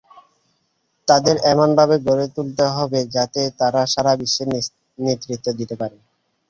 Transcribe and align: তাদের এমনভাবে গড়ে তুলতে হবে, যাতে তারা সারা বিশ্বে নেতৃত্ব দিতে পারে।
তাদের 1.07 1.35
এমনভাবে 1.51 1.95
গড়ে 2.07 2.27
তুলতে 2.35 2.65
হবে, 2.75 2.99
যাতে 3.15 3.41
তারা 3.59 3.81
সারা 3.93 4.13
বিশ্বে 4.19 4.43
নেতৃত্ব 4.97 5.47
দিতে 5.59 5.75
পারে। 5.81 5.97